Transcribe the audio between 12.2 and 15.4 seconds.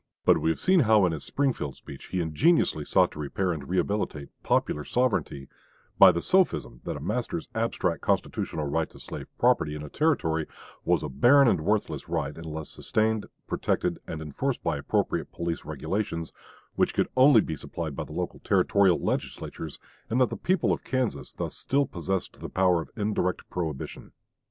unless sustained, protected, and enforced by appropriate